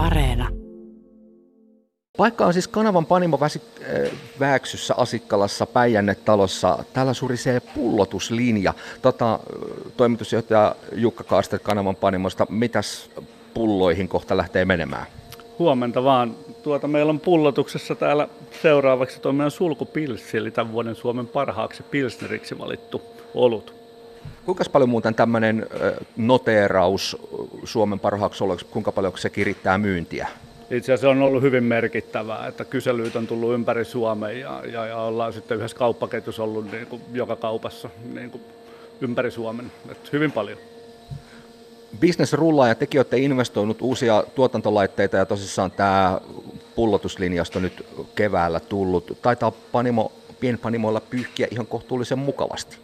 Areena. 0.00 0.48
Paikka 2.16 2.46
on 2.46 2.52
siis 2.52 2.68
kanavan 2.68 3.06
Panimo 3.06 3.40
väsi, 3.40 3.62
äh, 3.82 4.10
Vääksyssä 4.40 4.94
Asikkalassa 4.96 5.66
Päijänne-talossa. 5.66 6.84
Täällä 6.92 7.14
surisee 7.14 7.60
pullotuslinja. 7.60 8.74
Tota, 9.02 9.38
toimitusjohtaja 9.96 10.76
Jukka 10.92 11.24
Kaaster 11.24 11.58
kanavan 11.58 11.96
Panimosta, 11.96 12.46
mitäs 12.50 13.10
pulloihin 13.54 14.08
kohta 14.08 14.36
lähtee 14.36 14.64
menemään? 14.64 15.06
Huomenta 15.58 16.04
vaan. 16.04 16.34
Tuota, 16.62 16.88
meillä 16.88 17.10
on 17.10 17.20
pullotuksessa 17.20 17.94
täällä 17.94 18.28
seuraavaksi 18.62 19.20
tuo 19.20 19.32
meidän 19.32 19.50
sulkupilssi, 19.50 20.36
eli 20.36 20.50
tämän 20.50 20.72
vuoden 20.72 20.94
Suomen 20.94 21.26
parhaaksi 21.26 21.82
pilsneriksi 21.82 22.58
valittu 22.58 23.02
olut. 23.34 23.79
Kuinka 24.44 24.64
paljon 24.72 24.88
muuten 24.88 25.14
tämmöinen 25.14 25.66
noteeraus 26.16 27.16
Suomen 27.64 28.00
parhaaksi 28.00 28.44
oloksi, 28.44 28.66
kuinka 28.66 28.92
paljon 28.92 29.12
se 29.16 29.30
kirittää 29.30 29.78
myyntiä? 29.78 30.28
Itse 30.70 30.92
asiassa 30.92 31.10
on 31.10 31.22
ollut 31.22 31.42
hyvin 31.42 31.64
merkittävää, 31.64 32.46
että 32.46 32.64
kyselyitä 32.64 33.18
on 33.18 33.26
tullut 33.26 33.54
ympäri 33.54 33.84
Suomen 33.84 34.40
ja, 34.40 34.62
ja, 34.72 34.86
ja 34.86 34.96
ollaan 34.96 35.32
sitten 35.32 35.56
yhdessä 35.56 35.76
kauppaketjussa 35.76 36.42
ollut 36.42 36.72
niin 36.72 36.86
kuin 36.86 37.02
joka 37.12 37.36
kaupassa 37.36 37.90
niin 38.14 38.30
kuin 38.30 38.42
ympäri 39.00 39.30
Suomen. 39.30 39.72
Että 39.90 40.08
hyvin 40.12 40.32
paljon. 40.32 40.58
Business 42.00 42.32
rullaa 42.32 42.68
ja 42.68 42.74
tekin 42.74 42.98
olette 42.98 43.18
investoinut 43.18 43.82
uusia 43.82 44.24
tuotantolaitteita 44.34 45.16
ja 45.16 45.26
tosissaan 45.26 45.70
tämä 45.70 46.20
pullotuslinjasto 46.74 47.60
nyt 47.60 47.86
keväällä 48.14 48.60
tullut. 48.60 49.18
Taitaa 49.22 49.50
panimo, 49.50 50.12
pienpanimoilla 50.40 51.00
pyyhkiä 51.00 51.48
ihan 51.50 51.66
kohtuullisen 51.66 52.18
mukavasti. 52.18 52.76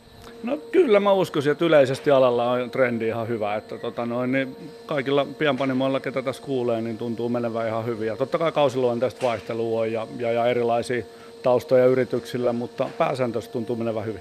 No 0.47 0.57
kyllä 0.73 1.01
mä 1.01 1.13
uskoisin, 1.13 1.53
että 1.53 1.65
yleisesti 1.65 2.11
alalla 2.11 2.51
on 2.51 2.71
trendi 2.71 3.07
ihan 3.07 3.29
hyvä, 3.29 3.55
että 3.55 3.79
tota 3.79 4.07
noin, 4.07 4.33
niin 4.33 4.57
kaikilla 4.87 5.27
pienpanimoilla, 5.39 6.01
ketä 6.01 6.23
tässä 6.23 6.43
kuulee, 6.43 6.81
niin 6.81 6.99
tuntuu 6.99 7.29
menevän 7.29 7.67
ihan 7.67 7.87
hyvin. 7.87 8.07
Ja 8.07 8.17
totta 8.17 8.39
kai 8.39 8.53
kausiluonteista 8.53 9.27
vaihtelua 9.27 9.87
ja, 9.87 10.07
ja, 10.19 10.33
ja 10.33 10.47
erilaisia 10.47 11.05
taustoja 11.43 11.87
yrityksillä, 11.87 12.53
mutta 12.53 12.89
pääsääntöisesti 12.99 13.53
tuntuu 13.53 13.77
menevän 13.77 14.05
hyvin. 14.05 14.21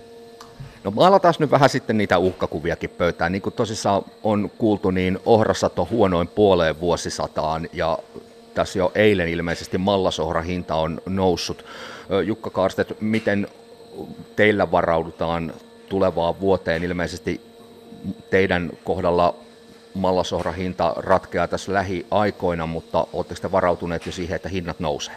No 0.83 0.91
maalataan 0.91 1.33
nyt 1.39 1.51
vähän 1.51 1.69
sitten 1.69 1.97
niitä 1.97 2.17
uhkakuviakin 2.17 2.89
pöytään. 2.89 3.31
Niin 3.31 3.41
kuin 3.41 3.53
tosissaan 3.53 4.03
on 4.23 4.51
kuultu, 4.57 4.91
niin 4.91 5.19
ohrasato 5.25 5.87
huonoin 5.91 6.27
puoleen 6.27 6.79
vuosisataan 6.79 7.69
ja 7.73 7.97
tässä 8.53 8.79
jo 8.79 8.91
eilen 8.95 9.29
ilmeisesti 9.29 9.77
mallasohrahinta 9.77 10.75
on 10.75 11.01
noussut. 11.05 11.65
Jukka 12.25 12.49
Kaarstet, 12.49 13.01
miten 13.01 13.47
teillä 14.35 14.71
varaudutaan 14.71 15.53
tulevaan 15.95 16.39
vuoteen? 16.39 16.83
Ilmeisesti 16.83 17.41
teidän 18.29 18.69
kohdalla 18.83 19.35
mallasohrahinta 19.93 20.93
ratkeaa 20.97 21.47
tässä 21.47 21.73
lähiaikoina, 21.73 22.65
mutta 22.65 23.07
oletteko 23.13 23.41
te 23.41 23.51
varautuneet 23.51 24.05
jo 24.05 24.11
siihen, 24.11 24.35
että 24.35 24.49
hinnat 24.49 24.79
nousee? 24.79 25.16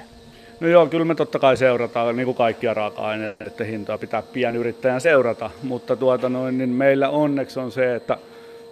No 0.61 0.69
joo, 0.69 0.87
kyllä 0.87 1.05
me 1.05 1.15
totta 1.15 1.39
kai 1.39 1.57
seurataan, 1.57 2.17
niin 2.17 2.25
kuin 2.25 2.37
kaikkia 2.37 2.75
raaka-aineiden 2.75 3.67
hintoja 3.67 3.99
pitää 3.99 4.23
pienyrittäjän 4.23 5.01
seurata, 5.01 5.51
mutta 5.63 5.97
tuota 5.97 6.29
noin, 6.29 6.59
niin 6.59 6.71
meillä 6.71 7.09
onneksi 7.09 7.61
on 7.61 7.73
se, 7.73 7.95
että 7.95 8.19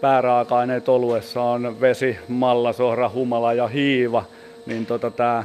pääraaka-aineet 0.00 0.88
oluessa 0.88 1.42
on 1.42 1.80
vesi, 1.80 2.18
mallasohra, 2.28 3.08
humala 3.08 3.52
ja 3.52 3.68
hiiva, 3.68 4.24
niin 4.66 4.86
tota, 4.86 5.10
tämä 5.10 5.44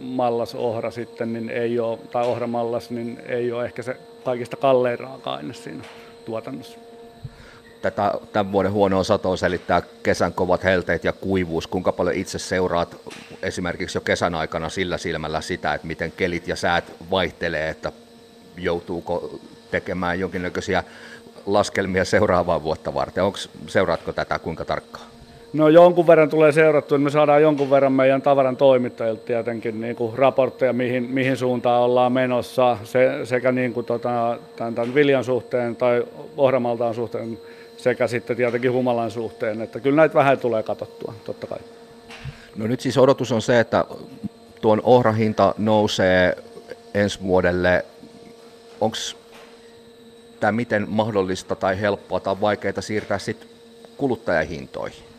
mallasohra 0.00 0.90
sitten 0.90 1.32
niin 1.32 1.50
ei 1.50 1.78
ole, 1.78 1.98
tai 2.12 2.26
ohramallas 2.26 2.90
niin 2.90 3.20
ei 3.26 3.52
ole 3.52 3.64
ehkä 3.64 3.82
se 3.82 3.96
kaikista 4.24 4.56
kallein 4.56 4.98
raaka-aine 4.98 5.54
siinä 5.54 5.84
tuotannossa 6.24 6.78
tätä 7.84 8.12
tämän 8.32 8.52
vuoden 8.52 8.72
huonoa 8.72 9.04
satoa 9.04 9.36
selittää 9.36 9.82
kesän 10.02 10.32
kovat 10.32 10.64
helteet 10.64 11.04
ja 11.04 11.12
kuivuus. 11.12 11.66
Kuinka 11.66 11.92
paljon 11.92 12.16
itse 12.16 12.38
seuraat 12.38 12.96
esimerkiksi 13.42 13.98
jo 13.98 14.02
kesän 14.02 14.34
aikana 14.34 14.68
sillä 14.68 14.98
silmällä 14.98 15.40
sitä, 15.40 15.74
että 15.74 15.86
miten 15.86 16.12
kelit 16.12 16.48
ja 16.48 16.56
säät 16.56 16.92
vaihtelee, 17.10 17.68
että 17.68 17.92
joutuuko 18.56 19.38
tekemään 19.70 20.20
jonkinnäköisiä 20.20 20.84
laskelmia 21.46 22.04
seuraavaa 22.04 22.62
vuotta 22.62 22.94
varten. 22.94 23.24
Onko, 23.24 23.38
seuraatko 23.66 24.12
tätä 24.12 24.38
kuinka 24.38 24.64
tarkkaan? 24.64 25.13
No 25.54 25.68
jonkun 25.68 26.06
verran 26.06 26.30
tulee 26.30 26.52
seurattua, 26.52 26.98
niin 26.98 27.04
me 27.04 27.10
saadaan 27.10 27.42
jonkun 27.42 27.70
verran 27.70 27.92
meidän 27.92 28.22
tavaran 28.22 28.56
toimittajilta 28.56 29.22
tietenkin 29.26 29.80
niin 29.80 29.96
kuin 29.96 30.18
raportteja, 30.18 30.72
mihin, 30.72 31.02
mihin 31.02 31.36
suuntaan 31.36 31.82
ollaan 31.82 32.12
menossa 32.12 32.78
se, 32.84 33.20
sekä 33.24 33.52
niin 33.52 33.72
kuin 33.72 33.86
tota, 33.86 34.38
tämän, 34.56 34.74
tämän 34.74 34.94
viljan 34.94 35.24
suhteen 35.24 35.76
tai 35.76 36.04
ohramaltaan 36.36 36.94
suhteen 36.94 37.38
sekä 37.76 38.06
sitten 38.06 38.36
tietenkin 38.36 38.72
humalan 38.72 39.10
suhteen, 39.10 39.60
että 39.60 39.80
kyllä 39.80 39.96
näitä 39.96 40.14
vähän 40.14 40.38
tulee 40.38 40.62
katsottua, 40.62 41.14
totta 41.24 41.46
kai. 41.46 41.58
No 42.56 42.66
nyt 42.66 42.80
siis 42.80 42.98
odotus 42.98 43.32
on 43.32 43.42
se, 43.42 43.60
että 43.60 43.84
tuon 44.60 44.80
ohrahinta 44.84 45.54
nousee 45.58 46.36
ensi 46.94 47.22
vuodelle. 47.22 47.84
Onko 48.80 48.96
tämä 50.40 50.52
miten 50.52 50.86
mahdollista 50.88 51.56
tai 51.56 51.80
helppoa 51.80 52.20
tai 52.20 52.36
vaikeaa 52.40 52.80
siirtää 52.80 53.18
sitten 53.18 53.48
kuluttajahintoihin? 53.96 55.13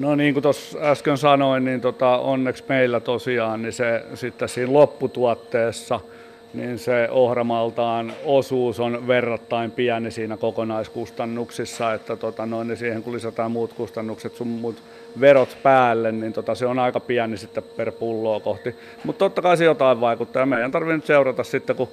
No 0.00 0.14
niin 0.14 0.34
kuin 0.34 0.42
tuossa 0.42 0.78
äsken 0.82 1.18
sanoin, 1.18 1.64
niin 1.64 1.80
tota, 1.80 2.18
onneksi 2.18 2.64
meillä 2.68 3.00
tosiaan 3.00 3.62
niin 3.62 3.72
se 3.72 4.04
sitten 4.14 4.48
siinä 4.48 4.72
lopputuotteessa– 4.72 6.00
niin 6.54 6.78
se 6.78 7.08
ohramaltaan 7.10 8.12
osuus 8.24 8.80
on 8.80 9.06
verrattain 9.06 9.70
pieni 9.70 10.10
siinä 10.10 10.36
kokonaiskustannuksissa, 10.36 11.94
että 11.94 12.16
tota 12.16 12.46
noin, 12.46 12.68
niin 12.68 12.76
siihen 12.76 13.02
kun 13.02 13.12
lisätään 13.12 13.50
muut 13.50 13.72
kustannukset, 13.72 14.34
sun 14.34 14.48
muut 14.48 14.82
verot 15.20 15.56
päälle, 15.62 16.12
niin 16.12 16.32
tota, 16.32 16.54
se 16.54 16.66
on 16.66 16.78
aika 16.78 17.00
pieni 17.00 17.36
sitten 17.36 17.62
per 17.76 17.92
pulloa 17.92 18.40
kohti. 18.40 18.74
Mutta 19.04 19.18
totta 19.18 19.42
kai 19.42 19.56
se 19.56 19.64
jotain 19.64 20.00
vaikuttaa. 20.00 20.46
Meidän 20.46 20.70
tarvitsee 20.70 20.96
nyt 20.96 21.06
seurata 21.06 21.44
sitten, 21.44 21.76
kun 21.76 21.88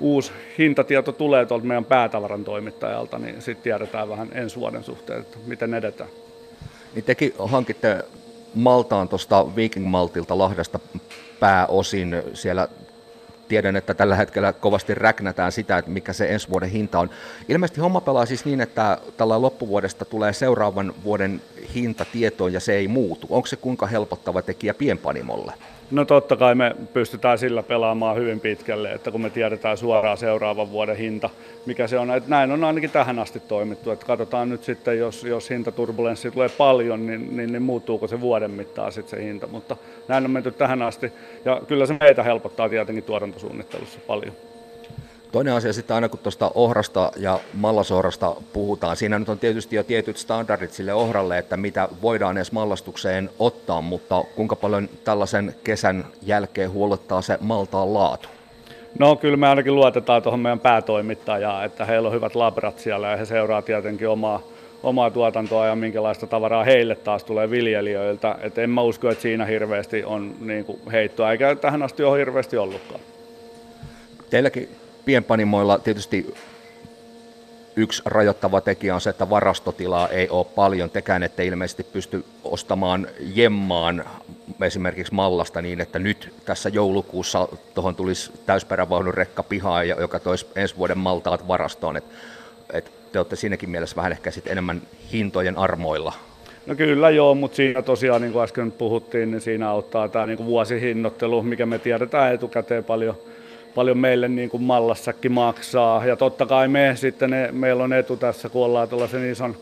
uusi 0.00 0.32
hintatieto 0.58 1.12
tulee 1.12 1.46
tuolta 1.46 1.66
meidän 1.66 1.84
päätavaran 1.84 2.44
toimittajalta, 2.44 3.18
niin 3.18 3.42
sitten 3.42 3.62
tiedetään 3.62 4.08
vähän 4.08 4.28
ensi 4.34 4.56
vuoden 4.56 4.84
suhteen, 4.84 5.20
että 5.20 5.38
miten 5.46 5.74
edetään. 5.74 6.10
Niin 6.94 7.04
tekin 7.04 7.34
hankitte 7.38 8.04
Maltaan 8.54 9.08
tuosta 9.08 9.56
Viking 9.56 9.86
Maltilta 9.86 10.38
Lahdesta 10.38 10.78
pääosin. 11.40 12.22
Siellä 12.34 12.68
tiedän, 13.48 13.76
että 13.76 13.94
tällä 13.94 14.16
hetkellä 14.16 14.52
kovasti 14.52 14.94
räknätään 14.94 15.52
sitä, 15.52 15.78
että 15.78 15.90
mikä 15.90 16.12
se 16.12 16.26
ensi 16.26 16.48
vuoden 16.48 16.70
hinta 16.70 16.98
on. 16.98 17.10
Ilmeisesti 17.48 17.80
homma 17.80 18.00
pelaa 18.00 18.26
siis 18.26 18.44
niin, 18.44 18.60
että 18.60 18.98
tällä 19.16 19.42
loppuvuodesta 19.42 20.04
tulee 20.04 20.32
seuraavan 20.32 20.94
vuoden 21.04 21.42
hinta 21.74 22.04
tietoon 22.12 22.52
ja 22.52 22.60
se 22.60 22.74
ei 22.74 22.88
muutu. 22.88 23.26
Onko 23.30 23.46
se 23.46 23.56
kuinka 23.56 23.86
helpottava 23.86 24.42
tekijä 24.42 24.74
pienpanimolle? 24.74 25.52
No 25.92 26.04
totta 26.04 26.36
kai 26.36 26.54
me 26.54 26.76
pystytään 26.92 27.38
sillä 27.38 27.62
pelaamaan 27.62 28.16
hyvin 28.16 28.40
pitkälle, 28.40 28.92
että 28.92 29.10
kun 29.10 29.20
me 29.20 29.30
tiedetään 29.30 29.76
suoraan 29.76 30.16
seuraavan 30.16 30.70
vuoden 30.70 30.96
hinta, 30.96 31.30
mikä 31.66 31.86
se 31.86 31.98
on. 31.98 32.10
Että 32.10 32.30
näin 32.30 32.52
on 32.52 32.64
ainakin 32.64 32.90
tähän 32.90 33.18
asti 33.18 33.40
toimittu. 33.40 33.90
Että 33.90 34.06
katsotaan 34.06 34.48
nyt 34.48 34.64
sitten, 34.64 34.98
jos, 34.98 35.24
jos 35.24 35.50
hintaturbulenssi 35.50 36.30
tulee 36.30 36.48
paljon, 36.48 37.06
niin, 37.06 37.36
niin, 37.36 37.52
niin 37.52 37.62
muuttuuko 37.62 38.08
se 38.08 38.20
vuoden 38.20 38.50
mittaan 38.50 38.92
sitten 38.92 39.18
se 39.18 39.24
hinta. 39.24 39.46
Mutta 39.46 39.76
näin 40.08 40.24
on 40.24 40.30
menty 40.30 40.50
tähän 40.50 40.82
asti. 40.82 41.12
Ja 41.44 41.60
kyllä 41.68 41.86
se 41.86 41.96
meitä 42.00 42.22
helpottaa 42.22 42.68
tietenkin 42.68 43.04
tuotantosuunnittelussa 43.04 43.98
paljon. 44.06 44.32
Toinen 45.32 45.54
asia 45.54 45.72
sitten 45.72 45.94
aina 45.94 46.08
kun 46.08 46.18
tuosta 46.18 46.50
ohrasta 46.54 47.12
ja 47.16 47.40
mallasohrasta 47.54 48.36
puhutaan, 48.52 48.96
siinä 48.96 49.18
nyt 49.18 49.28
on 49.28 49.38
tietysti 49.38 49.76
jo 49.76 49.84
tietyt 49.84 50.16
standardit 50.16 50.72
sille 50.72 50.94
ohralle, 50.94 51.38
että 51.38 51.56
mitä 51.56 51.88
voidaan 52.02 52.36
edes 52.36 52.52
mallastukseen 52.52 53.30
ottaa, 53.38 53.80
mutta 53.80 54.24
kuinka 54.36 54.56
paljon 54.56 54.88
tällaisen 55.04 55.54
kesän 55.64 56.04
jälkeen 56.22 56.70
huolettaa 56.70 57.22
se 57.22 57.38
maltaan 57.40 57.94
laatu? 57.94 58.28
No 58.98 59.16
kyllä 59.16 59.36
me 59.36 59.48
ainakin 59.48 59.74
luotetaan 59.74 60.22
tuohon 60.22 60.40
meidän 60.40 60.60
päätoimittajaan, 60.60 61.64
että 61.64 61.84
heillä 61.84 62.08
on 62.08 62.14
hyvät 62.14 62.34
labrat 62.34 62.78
siellä 62.78 63.10
ja 63.10 63.16
he 63.16 63.24
seuraa 63.24 63.62
tietenkin 63.62 64.08
omaa, 64.08 64.42
omaa 64.82 65.10
tuotantoa 65.10 65.66
ja 65.66 65.76
minkälaista 65.76 66.26
tavaraa 66.26 66.64
heille 66.64 66.94
taas 66.94 67.24
tulee 67.24 67.50
viljelijöiltä. 67.50 68.38
Et 68.40 68.58
en 68.58 68.70
mä 68.70 68.82
usko, 68.82 69.10
että 69.10 69.22
siinä 69.22 69.44
hirveästi 69.44 70.04
on 70.04 70.34
niin 70.40 70.64
kuin 70.64 70.80
heittoa, 70.92 71.32
eikä 71.32 71.54
tähän 71.54 71.82
asti 71.82 72.04
ole 72.04 72.18
hirveästi 72.18 72.56
ollutkaan. 72.56 73.00
Teilläkin 74.30 74.68
pienpanimoilla 75.04 75.78
tietysti 75.78 76.34
yksi 77.76 78.02
rajoittava 78.04 78.60
tekijä 78.60 78.94
on 78.94 79.00
se, 79.00 79.10
että 79.10 79.30
varastotilaa 79.30 80.08
ei 80.08 80.28
ole 80.28 80.46
paljon. 80.54 80.90
Tekään 80.90 81.22
ette 81.22 81.46
ilmeisesti 81.46 81.84
pysty 81.84 82.24
ostamaan 82.44 83.08
jemmaan 83.20 84.04
esimerkiksi 84.62 85.14
mallasta 85.14 85.62
niin, 85.62 85.80
että 85.80 85.98
nyt 85.98 86.34
tässä 86.44 86.68
joulukuussa 86.68 87.48
tuohon 87.74 87.94
tulisi 87.94 88.32
täysperävaunun 88.46 89.14
rekka 89.14 89.42
pihaan, 89.42 89.88
joka 89.88 90.20
toisi 90.20 90.46
ensi 90.56 90.76
vuoden 90.76 90.98
maltaat 90.98 91.48
varastoon. 91.48 91.96
Et, 91.96 92.04
et 92.72 92.92
te 93.12 93.18
olette 93.18 93.36
siinäkin 93.36 93.70
mielessä 93.70 93.96
vähän 93.96 94.12
ehkä 94.12 94.30
sit 94.30 94.46
enemmän 94.46 94.82
hintojen 95.12 95.58
armoilla. 95.58 96.12
No 96.66 96.74
kyllä 96.74 97.10
joo, 97.10 97.34
mutta 97.34 97.56
siinä 97.56 97.82
tosiaan, 97.82 98.22
niin 98.22 98.32
kuin 98.32 98.42
äsken 98.42 98.72
puhuttiin, 98.72 99.30
niin 99.30 99.40
siinä 99.40 99.70
auttaa 99.70 100.08
tämä 100.08 100.26
niin 100.26 100.44
vuosihinnoittelu, 100.44 101.42
mikä 101.42 101.66
me 101.66 101.78
tiedetään 101.78 102.34
etukäteen 102.34 102.84
paljon– 102.84 103.16
paljon 103.74 103.98
meille 103.98 104.28
niin 104.28 104.50
kuin 104.50 104.62
mallassakin 104.62 105.32
maksaa. 105.32 106.06
Ja 106.06 106.16
totta 106.16 106.46
kai 106.46 106.68
me 106.68 106.92
sitten, 106.96 107.30
ne, 107.30 107.48
meillä 107.52 107.84
on 107.84 107.92
etu 107.92 108.16
tässä, 108.16 108.48
kun 108.48 108.64
ollaan 108.64 108.88
tuollaisen 108.88 109.30
ison, 109.30 109.56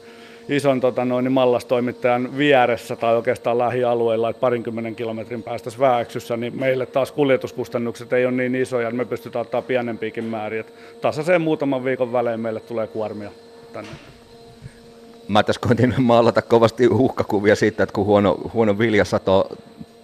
ison 0.49 0.81
tota 0.81 1.05
noin, 1.05 1.25
niin 1.25 1.33
mallastoimittajan 1.33 2.37
vieressä 2.37 2.97
tai 2.97 3.17
oikeastaan 3.17 3.59
lähialueilla, 3.59 4.31
että 4.31 4.41
parinkymmenen 4.41 4.97
kilometrin 4.97 5.43
päästä 5.43 5.71
Vääksyssä, 5.79 6.37
niin 6.37 6.59
meille 6.61 6.87
taas 6.87 7.13
kuljetuskustannukset 7.13 8.13
ei 8.13 8.27
ole 8.27 8.33
niin 8.33 8.55
isoja, 8.55 8.89
niin 8.89 8.97
me 8.97 9.05
pystytään 9.05 9.41
ottaa 9.41 9.63
pienempiäkin 9.63 10.25
määriä. 10.25 10.65
Tasaiseen 11.01 11.43
muutaman 11.43 11.85
viikon 11.85 12.13
välein 12.13 12.41
meille 12.41 12.61
tulee 12.61 12.87
kuormia 12.87 13.31
tänne. 13.73 13.91
Mä 15.29 15.43
tässä 15.43 15.61
koitin 15.61 15.95
maalata 15.99 16.43
kovasti 16.43 16.89
uhkakuvia 16.89 17.57
siitä, 17.57 17.83
että 17.83 17.93
kun 17.93 18.05
huono, 18.05 18.39
huono 18.55 18.79
viljasato 18.79 19.57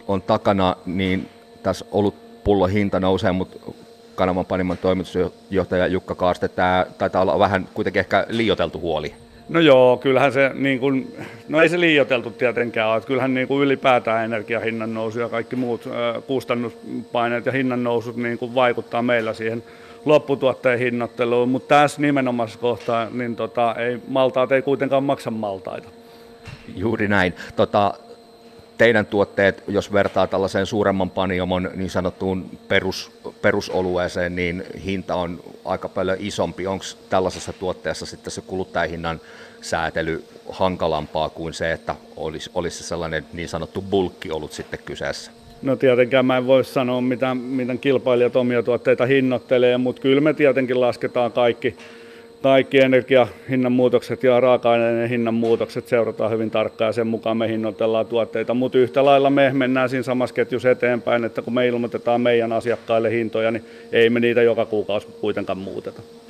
on 0.08 0.22
takana, 0.22 0.76
niin 0.86 1.28
tässä 1.62 1.84
ollut 1.92 2.14
pullon 2.44 2.70
hinta 2.70 3.00
nousee, 3.00 3.32
mutta 3.32 3.72
kanavan 4.16 4.46
panimon 4.46 4.78
toimitusjohtaja 4.78 5.86
Jukka 5.86 6.14
Kaaste, 6.14 6.48
tämä 6.48 6.86
taitaa 6.98 7.22
olla 7.22 7.38
vähän 7.38 7.68
kuitenkin 7.74 8.00
ehkä 8.00 8.26
liioteltu 8.28 8.80
huoli. 8.80 9.14
No 9.48 9.60
joo, 9.60 9.96
kyllähän 9.96 10.32
se, 10.32 10.50
niin 10.54 10.80
kuin, 10.80 11.16
no 11.48 11.62
ei 11.62 11.68
se 11.68 11.80
liioteltu 11.80 12.30
tietenkään 12.30 12.90
ole, 12.90 13.00
kyllähän 13.00 13.34
niin 13.34 13.48
kuin 13.48 13.62
ylipäätään 13.62 14.24
energiahinnan 14.24 14.94
nousu 14.94 15.20
ja 15.20 15.28
kaikki 15.28 15.56
muut 15.56 15.88
kustannuspaineet 16.26 17.46
ja 17.46 17.52
hinnan 17.52 17.84
nousut 17.84 18.16
niin 18.16 18.38
kuin 18.38 18.54
vaikuttaa 18.54 19.02
meillä 19.02 19.34
siihen 19.34 19.62
lopputuotteen 20.04 20.78
hinnoitteluun, 20.78 21.48
mutta 21.48 21.74
tässä 21.74 22.02
nimenomaisessa 22.02 22.60
kohtaa 22.60 23.08
niin 23.12 23.36
tota, 23.36 23.74
ei, 23.74 23.98
maltaat 24.08 24.52
ei 24.52 24.62
kuitenkaan 24.62 25.04
maksa 25.04 25.30
maltaita. 25.30 25.88
Juuri 26.76 27.08
näin. 27.08 27.34
Tota, 27.56 27.94
teidän 28.78 29.06
tuotteet, 29.06 29.62
jos 29.68 29.92
vertaa 29.92 30.26
tällaiseen 30.26 30.66
suuremman 30.66 31.10
paniomon 31.10 31.70
niin 31.74 31.90
sanottuun 31.90 32.50
perus, 32.68 33.10
perusolueeseen, 33.42 34.36
niin 34.36 34.64
hinta 34.84 35.14
on 35.14 35.40
aika 35.64 35.88
paljon 35.88 36.16
isompi. 36.20 36.66
Onko 36.66 36.84
tällaisessa 37.10 37.52
tuotteessa 37.52 38.06
sitten 38.06 38.30
se 38.30 38.40
kuluttajahinnan 38.40 39.20
säätely 39.60 40.24
hankalampaa 40.50 41.28
kuin 41.28 41.54
se, 41.54 41.72
että 41.72 41.94
olisi, 42.16 42.50
olisi 42.54 42.84
sellainen 42.84 43.24
niin 43.32 43.48
sanottu 43.48 43.82
bulkki 43.82 44.30
ollut 44.30 44.52
sitten 44.52 44.80
kyseessä? 44.84 45.30
No 45.62 45.76
tietenkään 45.76 46.26
mä 46.26 46.36
en 46.36 46.46
voi 46.46 46.64
sanoa, 46.64 47.00
mitä, 47.00 47.34
miten 47.34 47.78
kilpailijat 47.78 48.36
omia 48.36 48.62
tuotteita 48.62 49.06
hinnoittelee, 49.06 49.78
mutta 49.78 50.02
kyllä 50.02 50.20
me 50.20 50.34
tietenkin 50.34 50.80
lasketaan 50.80 51.32
kaikki, 51.32 51.76
kaikki 52.42 52.78
energiahinnan 52.78 53.72
muutokset 53.72 54.22
ja 54.22 54.40
raaka-aineiden 54.40 55.08
hinnan 55.08 55.34
muutokset 55.34 55.88
seurataan 55.88 56.30
hyvin 56.30 56.50
tarkkaan 56.50 56.88
ja 56.88 56.92
sen 56.92 57.06
mukaan 57.06 57.36
me 57.36 57.48
hinnoitellaan 57.48 58.06
tuotteita. 58.06 58.54
Mutta 58.54 58.78
yhtä 58.78 59.04
lailla 59.04 59.30
me 59.30 59.50
mennään 59.52 59.88
siinä 59.88 60.02
samassa 60.02 60.34
ketjussa 60.34 60.70
eteenpäin, 60.70 61.24
että 61.24 61.42
kun 61.42 61.54
me 61.54 61.66
ilmoitetaan 61.66 62.20
meidän 62.20 62.52
asiakkaille 62.52 63.10
hintoja, 63.10 63.50
niin 63.50 63.64
ei 63.92 64.10
me 64.10 64.20
niitä 64.20 64.42
joka 64.42 64.66
kuukausi 64.66 65.08
kuitenkaan 65.20 65.58
muuteta. 65.58 66.02